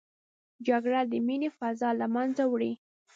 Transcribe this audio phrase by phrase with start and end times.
[0.67, 2.73] جګړه د مینې فضا له منځه وړي